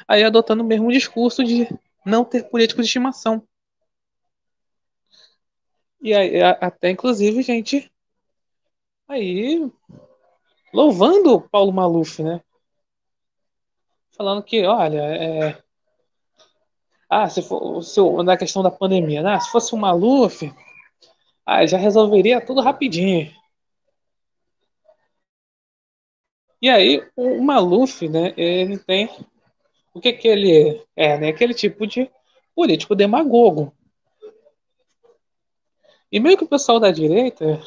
aí 0.08 0.24
adotando 0.24 0.64
o 0.64 0.66
mesmo 0.66 0.90
discurso 0.90 1.44
de 1.44 1.68
não 2.04 2.24
ter 2.24 2.44
político 2.44 2.80
de 2.80 2.86
estimação. 2.86 3.46
E 6.00 6.12
aí, 6.12 6.42
até 6.42 6.90
inclusive, 6.90 7.42
gente, 7.42 7.90
aí 9.08 9.70
louvando 10.72 11.48
Paulo 11.48 11.72
Maluf, 11.72 12.22
né? 12.22 12.40
Falando 14.16 14.42
que, 14.42 14.64
olha, 14.64 15.00
é, 15.00 15.62
ah, 17.08 17.28
se 17.28 17.42
for 17.42 18.22
na 18.24 18.36
questão 18.36 18.62
da 18.62 18.70
pandemia, 18.70 19.22
né? 19.22 19.38
Se 19.40 19.50
fosse 19.50 19.74
o 19.74 19.78
Maluf, 19.78 20.52
ah, 21.44 21.66
já 21.66 21.78
resolveria 21.78 22.44
tudo 22.44 22.60
rapidinho. 22.60 23.32
E 26.60 26.68
aí, 26.68 27.06
o 27.14 27.42
Maluf, 27.42 28.08
né? 28.08 28.34
Ele 28.36 28.78
tem 28.78 29.08
o 29.94 30.00
que 30.00 30.12
que 30.12 30.28
ele 30.28 30.82
é, 30.96 31.18
né? 31.18 31.28
Aquele 31.28 31.54
tipo 31.54 31.86
de 31.86 32.10
político 32.54 32.94
demagogo. 32.94 33.72
E 36.10 36.18
meio 36.18 36.36
que 36.36 36.44
o 36.44 36.48
pessoal 36.48 36.80
da 36.80 36.90
direita 36.90 37.60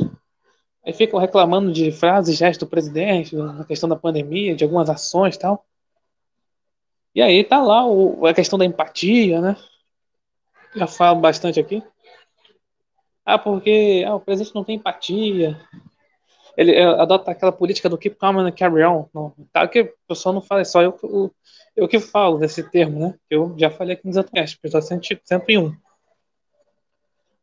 aí 0.86 0.94
ficam 0.94 1.20
reclamando 1.20 1.72
de 1.72 1.92
frases, 1.92 2.38
gestos 2.38 2.68
do 2.68 2.70
presidente, 2.70 3.36
na 3.36 3.66
questão 3.66 3.88
da 3.88 3.96
pandemia, 3.96 4.56
de 4.56 4.64
algumas 4.64 4.90
ações 4.90 5.36
e 5.36 5.40
tal. 5.40 5.66
E 7.14 7.22
aí 7.22 7.44
tá 7.44 7.62
lá 7.62 7.86
o, 7.86 8.26
a 8.26 8.34
questão 8.34 8.58
da 8.60 8.66
empatia, 8.66 9.42
né? 9.42 9.56
Já 10.76 10.88
falo 10.88 11.20
bastante 11.20 11.60
aqui. 11.60 11.84
Ah, 13.26 13.38
porque 13.38 14.04
ah, 14.08 14.16
o 14.16 14.20
presidente 14.20 14.56
não 14.56 14.64
tem 14.64 14.76
empatia. 14.76 15.60
Ele 16.58 16.74
é, 16.74 16.84
adota 16.84 17.32
aquela 17.32 17.52
política 17.52 17.88
do 17.88 17.98
keep 17.98 18.18
calm 18.18 18.40
and 18.40 18.52
carry 18.52 18.84
on. 18.84 19.08
Não, 19.14 19.34
tá, 19.52 19.68
que 19.68 19.82
o 19.82 19.94
pessoal 20.08 20.34
não 20.34 20.42
fala, 20.42 20.62
é 20.62 20.66
só 20.66 20.82
eu, 20.82 20.98
eu, 21.04 21.34
eu 21.76 21.88
que 21.88 22.00
falo 22.00 22.38
desse 22.38 22.64
termo, 22.64 23.00
né? 23.00 23.16
Eu 23.30 23.56
já 23.58 23.70
falei 23.70 23.96
aqui 23.96 24.06
nos 24.06 24.18
outros 24.18 24.54
episódio 24.54 24.88
101. 24.88 25.76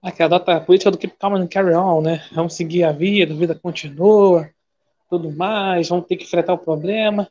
Ah, 0.03 0.13
que 0.13 0.23
adota 0.23 0.57
a 0.57 0.61
política 0.61 0.91
do 0.91 0.99
keep 0.99 1.17
calm 1.19 1.35
and 1.35 1.49
carry 1.49 1.75
on, 1.75 2.03
né? 2.03 2.25
Vamos 2.33 2.55
seguir 2.55 2.85
a 2.85 2.93
vida, 2.93 3.33
a 3.33 3.37
vida 3.37 3.55
continua, 3.55 4.51
tudo 5.09 5.31
mais, 5.33 5.89
vamos 5.89 6.07
ter 6.07 6.17
que 6.17 6.25
enfrentar 6.25 6.53
o 6.53 6.59
problema. 6.59 7.29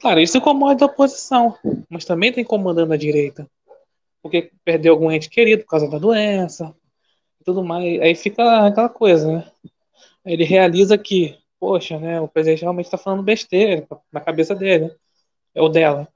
Claro, 0.00 0.18
isso 0.18 0.38
incomoda 0.38 0.84
a 0.84 0.88
oposição, 0.88 1.56
mas 1.88 2.06
também 2.06 2.30
está 2.30 2.40
incomodando 2.40 2.92
a 2.92 2.96
direita. 2.96 3.46
Porque 4.22 4.50
perdeu 4.64 4.94
algum 4.94 5.10
ente 5.12 5.28
querido 5.28 5.62
por 5.62 5.70
causa 5.70 5.88
da 5.88 5.98
doença 5.98 6.74
e 7.40 7.44
tudo 7.44 7.62
mais. 7.62 8.00
Aí 8.00 8.14
fica 8.14 8.66
aquela 8.66 8.88
coisa, 8.88 9.30
né? 9.30 9.52
Ele 10.24 10.44
realiza 10.44 10.96
que, 10.96 11.38
poxa, 11.58 11.98
né, 11.98 12.20
o 12.20 12.28
presidente 12.28 12.62
realmente 12.62 12.86
está 12.86 12.96
falando 12.98 13.22
besteira 13.22 13.86
na 14.10 14.20
cabeça 14.20 14.54
dele, 14.54 14.86
né? 14.86 14.96
É 15.54 15.60
o 15.60 15.68
dela. 15.68 16.08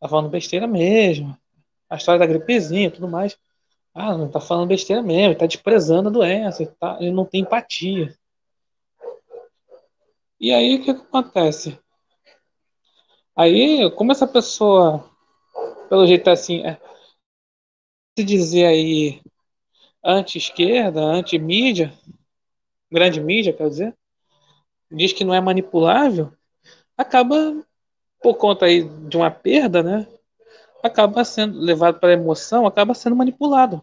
Tá 0.00 0.08
falando 0.08 0.30
besteira 0.30 0.66
mesmo. 0.68 1.36
A 1.88 1.96
história 1.96 2.20
da 2.20 2.26
gripezinha 2.26 2.86
e 2.88 2.90
tudo 2.90 3.08
mais. 3.08 3.36
Ah, 3.92 4.16
não 4.16 4.30
tá 4.30 4.40
falando 4.40 4.68
besteira 4.68 5.02
mesmo, 5.02 5.34
tá 5.34 5.46
desprezando 5.46 6.08
a 6.08 6.12
doença, 6.12 6.64
tá, 6.78 6.96
ele 7.00 7.10
não 7.10 7.24
tem 7.24 7.40
empatia. 7.42 8.14
E 10.38 10.52
aí 10.52 10.76
o 10.76 10.84
que 10.84 10.90
acontece? 10.92 11.78
Aí, 13.40 13.90
como 13.92 14.12
essa 14.12 14.26
pessoa, 14.26 15.10
pelo 15.88 16.06
jeito 16.06 16.28
assim, 16.28 16.60
é, 16.62 16.78
se 18.14 18.22
dizer 18.22 18.66
aí 18.66 19.22
anti-esquerda, 20.04 21.00
anti-mídia, 21.00 21.90
grande 22.92 23.18
mídia, 23.18 23.54
quer 23.54 23.70
dizer, 23.70 23.96
diz 24.92 25.14
que 25.14 25.24
não 25.24 25.32
é 25.32 25.40
manipulável, 25.40 26.30
acaba, 26.98 27.66
por 28.22 28.34
conta 28.36 28.66
aí 28.66 28.86
de 29.08 29.16
uma 29.16 29.30
perda, 29.30 29.82
né? 29.82 30.06
Acaba 30.82 31.24
sendo 31.24 31.58
levado 31.58 31.98
para 31.98 32.10
a 32.10 32.12
emoção, 32.12 32.66
acaba 32.66 32.92
sendo 32.92 33.16
manipulado. 33.16 33.82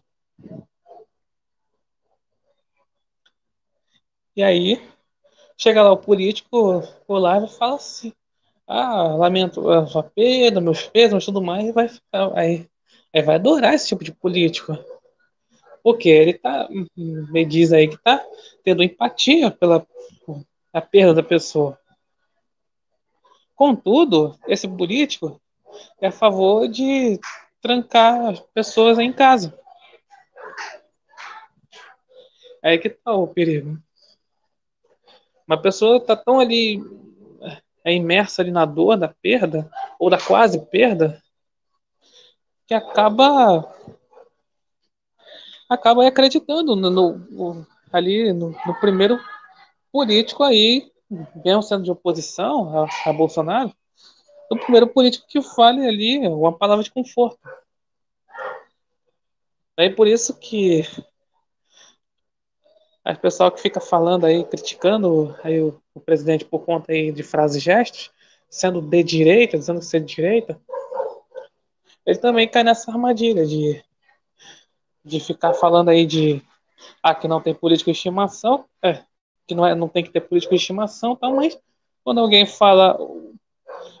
E 4.36 4.42
aí, 4.44 4.80
chega 5.56 5.82
lá 5.82 5.90
o 5.90 5.96
político, 5.98 6.80
o 7.08 7.18
lá 7.18 7.44
e 7.44 7.48
fala 7.48 7.74
assim: 7.74 8.12
Ah, 8.68 9.14
lamento 9.16 9.70
a 9.70 9.86
sua 9.86 10.02
perda, 10.02 10.60
meus 10.60 10.82
pesos, 10.86 11.24
tudo 11.24 11.40
mais, 11.40 11.66
e 11.66 11.72
vai. 11.72 11.88
Aí, 12.34 12.68
aí 13.14 13.22
vai 13.22 13.36
adorar 13.36 13.72
esse 13.72 13.88
tipo 13.88 14.04
de 14.04 14.12
político. 14.12 14.76
Porque 15.82 16.10
ele 16.10 16.34
tá. 16.34 16.68
Me 16.94 17.46
diz 17.46 17.72
aí 17.72 17.88
que 17.88 17.96
tá 17.96 18.22
tendo 18.62 18.82
empatia 18.82 19.50
pela 19.50 19.86
a 20.70 20.82
perda 20.82 21.14
da 21.14 21.22
pessoa. 21.22 21.78
Contudo, 23.56 24.38
esse 24.46 24.68
político 24.68 25.40
é 25.98 26.08
a 26.08 26.12
favor 26.12 26.68
de 26.68 27.18
trancar 27.62 28.26
as 28.26 28.40
pessoas 28.40 28.98
em 28.98 29.12
casa. 29.12 29.58
Aí 32.62 32.78
que 32.78 32.90
tá 32.90 33.12
o 33.14 33.26
perigo. 33.26 33.78
Uma 35.46 35.60
pessoa 35.60 36.04
tá 36.04 36.14
tão 36.14 36.38
ali 36.38 36.82
é 37.88 37.94
imersa 37.94 38.42
ali 38.42 38.50
na 38.50 38.64
dor 38.64 38.96
da 38.96 39.08
perda 39.08 39.70
ou 39.98 40.10
da 40.10 40.18
quase 40.18 40.58
perda 40.66 41.22
que 42.66 42.74
acaba 42.74 43.74
acaba 45.68 46.06
acreditando 46.06 46.76
no, 46.76 46.90
no 46.90 47.66
ali 47.90 48.32
no, 48.32 48.54
no, 48.66 48.80
primeiro 48.80 49.18
político 49.90 50.44
aí, 50.44 50.92
mesmo 51.42 51.62
sendo 51.62 51.84
de 51.84 51.90
oposição 51.90 52.84
a, 52.84 53.10
a 53.10 53.12
Bolsonaro, 53.12 53.72
o 54.50 54.56
primeiro 54.58 54.86
político 54.86 55.26
que 55.26 55.40
fale 55.40 55.86
ali 55.86 56.26
uma 56.28 56.56
palavra 56.56 56.84
de 56.84 56.90
conforto. 56.90 57.40
É 59.76 59.88
por 59.88 60.06
isso 60.06 60.34
que 60.34 60.82
as 63.04 63.18
pessoal 63.18 63.50
que 63.50 63.60
fica 63.60 63.80
falando 63.80 64.26
aí, 64.26 64.44
criticando 64.44 65.34
aí 65.42 65.60
o, 65.60 65.80
o, 65.94 66.00
presidente 66.00 66.44
por 66.44 66.60
conta 66.60 66.92
aí 66.92 67.10
de 67.10 67.22
frases 67.22 67.56
e 67.56 67.60
gestos, 67.60 68.10
sendo 68.50 68.80
de 68.80 69.02
direita, 69.02 69.58
dizendo 69.58 69.80
que 69.80 69.86
ser 69.86 70.00
de 70.00 70.14
direita, 70.14 70.60
ele 72.04 72.18
também 72.18 72.48
cai 72.48 72.62
nessa 72.64 72.90
armadilha 72.90 73.46
de, 73.46 73.82
de 75.04 75.20
ficar 75.20 75.54
falando 75.54 75.90
aí 75.90 76.06
de 76.06 76.42
ah, 77.02 77.14
que 77.14 77.28
não 77.28 77.40
tem 77.40 77.54
político 77.54 77.90
de 77.90 77.96
estimação, 77.96 78.64
é, 78.82 79.02
que 79.46 79.54
não, 79.54 79.66
é, 79.66 79.74
não 79.74 79.88
tem 79.88 80.04
que 80.04 80.10
ter 80.10 80.20
político 80.20 80.54
de 80.54 80.60
estimação, 80.60 81.16
tá, 81.16 81.30
mas 81.30 81.58
quando 82.04 82.20
alguém 82.20 82.46
fala, 82.46 82.98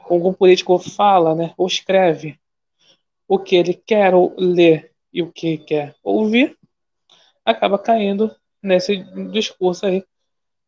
algum 0.04 0.32
político 0.32 0.78
fala, 0.78 1.34
né, 1.34 1.54
ou 1.56 1.66
escreve 1.66 2.38
o 3.26 3.38
que 3.38 3.56
ele 3.56 3.74
quer 3.74 4.12
ler 4.36 4.92
e 5.12 5.22
o 5.22 5.30
que 5.30 5.58
quer 5.58 5.94
ouvir, 6.02 6.56
acaba 7.44 7.78
caindo 7.78 8.34
nesse 8.62 8.96
discurso 9.30 9.86
aí 9.86 10.04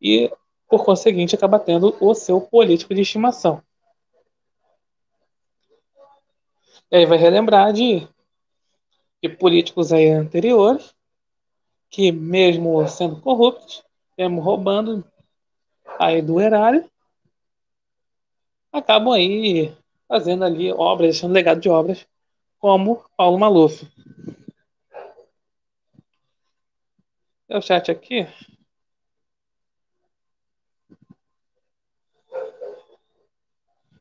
e, 0.01 0.33
por 0.69 0.85
conseguinte, 0.85 1.35
acaba 1.35 1.59
tendo 1.59 1.97
o 2.01 2.15
seu 2.15 2.41
político 2.41 2.95
de 2.95 3.03
estimação. 3.03 3.63
E 6.91 6.97
aí 6.97 7.07
vai 7.07 7.19
relembrar 7.19 7.73
de, 7.73 8.07
de 9.23 9.29
políticos 9.29 9.93
aí 9.93 10.09
anteriores 10.09 10.95
que, 11.89 12.13
mesmo 12.13 12.87
sendo 12.89 13.21
corruptos, 13.21 13.85
mesmo 14.17 14.41
roubando 14.41 15.05
aí 15.99 16.23
do 16.23 16.41
erário, 16.41 16.89
acabam 18.73 19.13
aí 19.13 19.75
fazendo 20.09 20.45
ali 20.45 20.73
obras, 20.73 21.11
deixando 21.11 21.33
legado 21.33 21.61
de 21.61 21.69
obras, 21.69 22.07
como 22.59 23.05
Paulo 23.17 23.39
Maluf. 23.39 23.87
É 27.51 27.59
o 27.59 27.61
chat 27.61 27.91
aqui. 27.91 28.29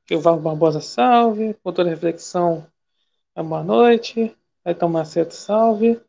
Que 0.06 0.16
o 0.16 0.22
Val 0.22 0.40
Barbosa 0.40 0.80
salve. 0.80 1.56
Cultura 1.56 1.90
Reflexão, 1.90 2.68
boa 3.36 3.64
noite. 3.64 4.38
Aí 4.64 4.76
Tom 4.76 4.90
Macedo, 4.90 5.34
salve. 5.34 6.00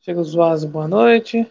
Chega 0.00 0.22
Zuazo, 0.22 0.68
boa 0.68 0.86
noite. 0.86 1.50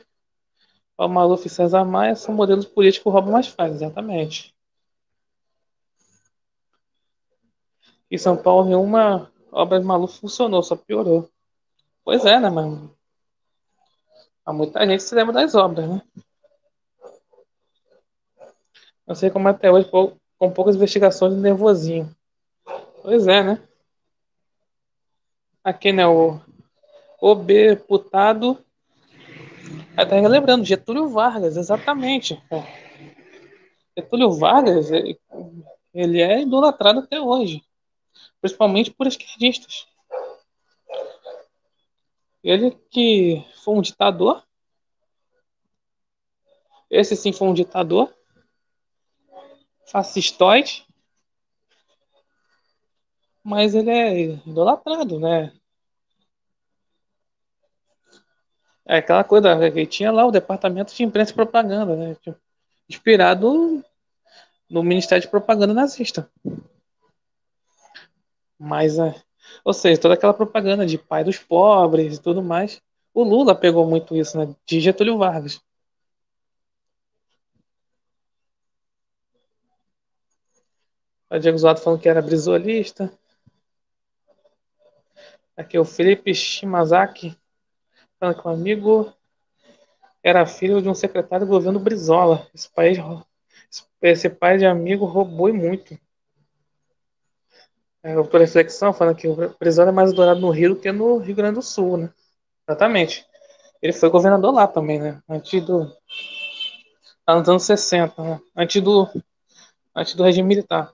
O 0.95 1.07
Maluf 1.07 1.47
e 1.47 1.49
César 1.49 1.83
Maia 1.83 2.15
são 2.15 2.35
modelos 2.35 2.65
políticos 2.65 3.11
que 3.11 3.19
o 3.19 3.31
mais 3.31 3.47
faz, 3.47 3.73
exatamente. 3.73 4.55
Em 8.11 8.19
São 8.19 8.37
Paulo, 8.37 8.65
nenhuma 8.65 9.31
obra 9.51 9.79
de 9.79 9.85
Maluf 9.85 10.19
funcionou, 10.19 10.61
só 10.61 10.75
piorou. 10.75 11.27
Pois 12.03 12.23
é, 12.23 12.39
né, 12.39 12.51
mano? 12.51 12.96
Há 14.47 14.53
muita 14.53 14.87
gente 14.87 15.03
se 15.03 15.13
lembra 15.13 15.33
das 15.33 15.53
obras, 15.55 15.89
né? 15.89 16.01
Não 19.05 19.13
sei 19.13 19.29
como 19.29 19.49
até 19.49 19.69
hoje, 19.69 19.89
com 19.89 20.51
poucas 20.53 20.77
investigações 20.77 21.35
de 21.35 21.41
nervosinho. 21.41 22.15
Pois 23.01 23.27
é, 23.27 23.43
né? 23.43 23.61
Aqui, 25.61 25.91
né, 25.91 26.07
o 26.07 26.39
OB 27.19 27.75
putado. 27.89 28.57
Até 29.97 30.17
relembrando, 30.17 30.63
Getúlio 30.63 31.09
Vargas, 31.09 31.57
exatamente. 31.57 32.41
Getúlio 33.97 34.31
Vargas, 34.31 34.89
ele 35.93 36.21
é 36.21 36.41
idolatrado 36.43 36.99
até 36.99 37.19
hoje. 37.19 37.61
Principalmente 38.39 38.91
por 38.91 39.07
esquerdistas. 39.07 39.87
Ele 42.47 42.71
que 42.89 43.45
foi 43.61 43.75
um 43.75 43.81
ditador. 43.81 44.41
Esse 46.89 47.13
sim 47.13 47.33
foi 47.33 47.45
um 47.45 47.53
ditador. 47.53 48.15
Fascistoide. 49.85 50.87
Mas 53.43 53.75
ele 53.75 53.89
é 53.89 54.21
idolatrado, 54.47 55.19
né? 55.19 55.51
É 58.85 58.99
aquela 58.99 59.25
coisa 59.25 59.69
que 59.69 59.85
tinha 59.85 60.09
lá 60.09 60.25
o 60.25 60.31
departamento 60.31 60.95
de 60.95 61.03
imprensa 61.03 61.33
e 61.33 61.35
propaganda, 61.35 61.97
né? 61.97 62.15
Inspirado 62.87 63.83
no 64.69 64.81
Ministério 64.83 65.21
de 65.21 65.29
Propaganda 65.29 65.73
nazista. 65.73 66.31
Mas 68.57 68.97
é, 68.97 69.21
ou 69.63 69.73
seja, 69.73 69.99
toda 69.99 70.13
aquela 70.13 70.33
propaganda 70.33 70.85
de 70.85 70.97
pai 70.97 71.23
dos 71.23 71.37
pobres 71.37 72.17
e 72.17 72.21
tudo 72.21 72.41
mais. 72.41 72.81
O 73.13 73.23
Lula 73.23 73.55
pegou 73.55 73.87
muito 73.87 74.15
isso, 74.15 74.37
né? 74.37 74.55
De 74.65 74.79
Getúlio 74.79 75.17
Vargas. 75.17 75.61
O 81.29 81.37
Diego 81.37 81.57
Zoado 81.57 81.79
falando 81.81 81.99
que 81.99 82.07
era 82.07 82.21
brisolista. 82.21 83.11
Aqui 85.57 85.77
o 85.77 85.83
Felipe 85.83 86.33
Shimazaki 86.33 87.37
falando 88.19 88.41
que 88.41 88.47
um 88.47 88.51
amigo 88.51 89.13
era 90.23 90.45
filho 90.45 90.81
de 90.81 90.89
um 90.89 90.93
secretário 90.93 91.45
do 91.45 91.49
governo 91.49 91.79
Brizola. 91.79 92.47
Esse, 92.53 92.69
país, 92.69 92.97
esse 94.01 94.29
pai 94.29 94.57
de 94.57 94.65
amigo 94.65 95.05
roubou 95.05 95.53
muito. 95.53 95.97
É, 98.03 98.13
por 98.23 98.39
reflexão, 98.39 98.93
falando 98.93 99.15
que 99.15 99.27
o 99.27 99.35
Brizola 99.59 99.89
é 99.89 99.91
mais 99.91 100.11
adorado 100.11 100.39
no 100.39 100.49
Rio 100.49 100.75
do 100.75 100.79
que 100.79 100.91
no 100.91 101.17
Rio 101.17 101.35
Grande 101.35 101.55
do 101.55 101.61
Sul, 101.61 101.97
né? 101.97 102.13
Exatamente. 102.67 103.25
Ele 103.81 103.93
foi 103.93 104.09
governador 104.09 104.53
lá 104.53 104.67
também, 104.67 104.99
né? 104.99 105.21
Antes 105.29 105.63
do. 105.63 105.91
Lá 107.27 107.39
nos 107.39 107.49
anos 107.49 107.63
60, 107.63 108.23
né? 108.23 108.39
Antes 108.55 108.81
do. 108.81 109.07
Antes 109.95 110.15
do 110.15 110.23
regime 110.23 110.47
militar. 110.47 110.93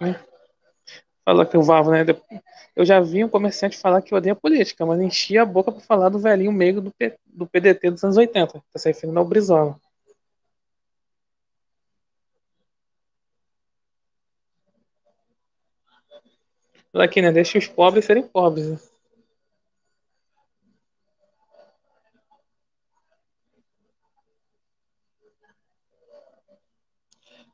Né? 0.00 0.18
Falou 1.24 1.46
que 1.46 1.56
o 1.56 1.62
Vavo, 1.62 1.90
né? 1.90 2.04
Eu 2.80 2.86
já 2.86 2.98
vi 2.98 3.22
um 3.22 3.28
comerciante 3.28 3.76
falar 3.76 4.00
que 4.00 4.14
odeia 4.14 4.34
política, 4.34 4.86
mas 4.86 4.98
enchia 5.02 5.42
a 5.42 5.44
boca 5.44 5.70
para 5.70 5.82
falar 5.82 6.08
do 6.08 6.18
velhinho 6.18 6.50
meio 6.50 6.80
do, 6.80 6.90
P, 6.90 7.14
do 7.26 7.46
PDT 7.46 7.90
dos 7.90 8.02
anos 8.02 8.16
80. 8.16 8.64
Tá 8.72 8.78
se 8.78 8.88
referindo 8.88 9.18
ao 9.18 9.24
Brizola. 9.26 9.78
Aqui, 16.94 17.20
né? 17.20 17.30
Deixa 17.30 17.58
os 17.58 17.68
pobres 17.68 18.06
serem 18.06 18.26
pobres. 18.26 18.70
Né? 18.70 18.78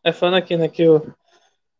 É 0.04 0.12
falando 0.12 0.36
aqui, 0.36 0.56
né, 0.56 0.68
que 0.68 0.88
o, 0.88 1.02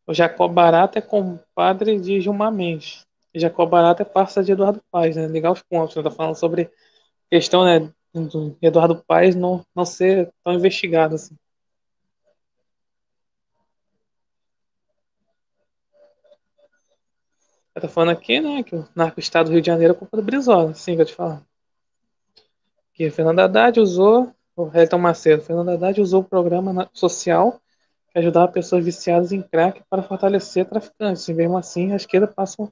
o 0.05 0.13
Jacob 0.13 0.53
Barata 0.53 0.99
é 0.99 1.03
compadre 1.03 2.01
de 2.01 2.21
Gilmar 2.21 2.51
Mendes. 2.51 3.06
Jacob 3.39 3.69
Barata 3.69 4.03
é 4.03 4.05
parça 4.05 4.43
de 4.43 4.53
Eduardo 4.53 4.83
Paes, 4.91 5.17
né? 5.17 5.27
Ligar 5.27 5.53
os 5.53 5.63
pontos, 5.63 5.97
né? 5.97 6.03
Tá 6.03 6.11
falando 6.11 6.35
sobre 6.37 6.71
questão, 7.31 7.65
né, 7.65 7.93
do 8.15 8.57
Eduardo 8.63 9.03
Paes 9.07 9.35
não, 9.35 9.65
não 9.75 9.85
ser 9.85 10.33
tão 10.43 10.55
investigado 10.55 11.15
assim. 11.17 11.37
Eu 17.75 17.83
tô 17.83 17.89
falando 17.89 18.17
aqui, 18.17 18.41
né, 18.41 18.63
que 18.63 18.75
o 18.75 18.89
narco-estado 18.95 19.51
do 19.51 19.53
Rio 19.53 19.61
de 19.61 19.67
Janeiro 19.67 19.93
é 19.93 19.97
culpa 19.97 20.17
do 20.17 20.23
Brizola, 20.23 20.71
assim 20.71 20.97
que 20.97 21.03
eu 21.03 21.07
te 21.07 21.15
falo. 21.15 21.45
Que 22.95 23.11
Fernando 23.11 23.41
Haddad 23.41 23.79
usou, 23.79 24.33
o 24.57 24.71
Elton 24.75 24.97
Macedo, 24.97 25.43
Fernando 25.43 25.69
Haddad 25.69 26.01
usou 26.01 26.23
o 26.23 26.25
programa 26.25 26.89
social 26.95 27.61
que 28.09 28.19
ajudava 28.19 28.51
pessoas 28.51 28.83
viciadas 28.83 29.31
em 29.31 29.43
crack 29.43 29.83
para 29.91 30.03
fortalecer 30.03 30.65
traficantes. 30.67 31.29
E 31.29 31.35
mesmo 31.35 31.59
assim, 31.59 31.93
a 31.93 31.97
esquerda 31.97 32.27
passa 32.27 32.67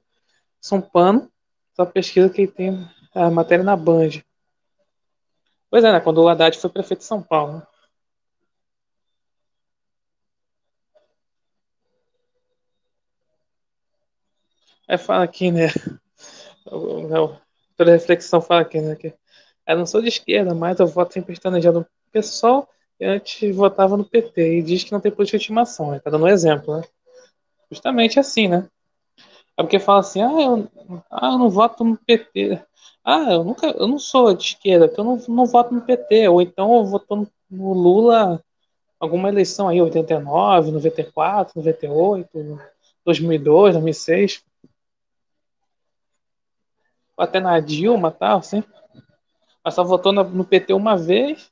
um 0.73 0.81
pano, 0.81 1.31
só 1.75 1.85
pesquisa 1.85 2.29
que 2.29 2.47
tem 2.47 2.89
a 3.13 3.29
matéria 3.29 3.63
na 3.63 3.75
Band. 3.75 4.21
Pois 5.69 5.83
é, 5.83 5.91
né, 5.91 5.99
quando 5.99 6.23
o 6.23 6.27
Haddad 6.27 6.57
foi 6.57 6.69
prefeito 6.69 7.01
de 7.01 7.05
São 7.05 7.21
Paulo. 7.21 7.57
Né? 7.57 7.67
É, 14.87 14.97
fala 14.97 15.23
aqui, 15.23 15.51
né? 15.51 15.67
Não, 17.09 17.39
toda 17.75 17.91
reflexão 17.91 18.41
fala 18.41 18.61
aqui, 18.61 18.79
né? 18.81 18.95
Que 18.95 19.13
eu 19.67 19.77
não 19.77 19.85
sou 19.85 20.01
de 20.01 20.07
esquerda, 20.09 20.53
mas 20.53 20.79
eu 20.79 20.87
voto 20.87 21.13
sempre 21.13 21.33
estanejado 21.33 21.79
no 21.79 21.87
PSOL 22.11 22.67
e 22.99 23.05
antes 23.05 23.55
votava 23.55 23.97
no 23.97 24.05
PT. 24.05 24.59
E 24.59 24.63
diz 24.63 24.83
que 24.83 24.91
não 24.91 24.99
tem 24.99 25.11
política 25.11 25.37
de 25.37 25.43
estimação, 25.43 25.91
né? 25.91 25.99
Tá 25.99 26.09
dando 26.09 26.25
um 26.25 26.27
exemplo, 26.27 26.77
né? 26.77 26.83
Justamente 27.71 28.19
assim, 28.19 28.47
né? 28.47 28.69
É 29.57 29.63
porque 29.63 29.79
fala 29.79 29.99
assim, 29.99 30.21
ah, 30.21 30.41
eu, 30.41 30.67
ah, 31.09 31.31
eu 31.33 31.37
não 31.37 31.49
voto 31.49 31.83
no 31.83 31.97
PT. 31.97 32.61
Ah, 33.03 33.33
eu 33.33 33.43
nunca, 33.43 33.67
eu 33.67 33.87
não 33.87 33.99
sou 33.99 34.33
de 34.33 34.43
esquerda, 34.43 34.87
porque 34.87 34.99
eu 34.99 35.05
não, 35.05 35.17
não 35.29 35.45
voto 35.45 35.73
no 35.73 35.81
PT. 35.81 36.27
Ou 36.27 36.41
então 36.41 36.75
eu 36.75 36.85
voto 36.85 37.27
no, 37.49 37.73
Lula 37.73 38.43
alguma 38.99 39.29
eleição 39.29 39.67
aí, 39.67 39.81
89, 39.81 40.71
94, 40.71 41.53
98, 41.57 42.59
2002, 43.05 43.73
2006 43.73 44.43
até 47.17 47.39
na 47.39 47.59
Dilma 47.59 48.11
tal, 48.11 48.39
assim. 48.39 48.63
Mas 49.63 49.73
só 49.73 49.83
votou 49.83 50.11
no, 50.11 50.45
PT 50.45 50.73
uma 50.73 50.97
vez. 50.97 51.51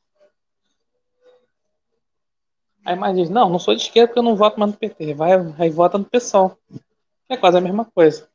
Aí 2.86 2.96
mais 2.96 3.16
diz, 3.16 3.30
não, 3.30 3.50
não 3.50 3.60
sou 3.60 3.74
de 3.74 3.82
esquerda 3.82 4.08
porque 4.08 4.20
eu 4.20 4.24
não 4.24 4.36
voto 4.36 4.60
mais 4.60 4.72
no 4.72 4.78
PT. 4.78 5.14
Vai, 5.14 5.32
aí 5.58 5.70
vota 5.70 5.98
no 5.98 6.06
PSOL. 6.06 6.58
É 7.30 7.38
quase 7.38 7.58
a 7.58 7.62
mesma 7.62 7.86
coisa. 7.86 8.30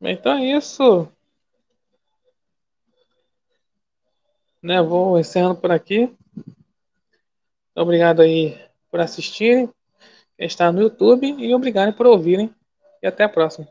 Então 0.00 0.32
é 0.38 0.56
isso. 0.56 1.08
Né, 4.62 4.82
vou 4.82 5.18
encerrando 5.18 5.60
por 5.60 5.70
aqui. 5.70 6.12
Obrigado 7.74 8.22
aí 8.22 8.67
por 8.90 9.00
assistirem, 9.00 9.68
está 10.38 10.70
no 10.72 10.82
YouTube, 10.82 11.34
e 11.38 11.54
obrigado 11.54 11.92
por 11.94 12.06
ouvirem. 12.06 12.54
E 13.02 13.06
até 13.06 13.24
a 13.24 13.28
próxima. 13.28 13.68